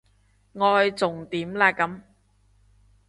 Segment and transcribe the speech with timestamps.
[0.53, 2.01] 我去重點啦咁